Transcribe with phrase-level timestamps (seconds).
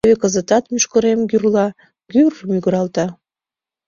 [0.03, 1.67] —Теве кызытат мӱшкырем гӱрла
[2.11, 3.05] гур мӱгыралта.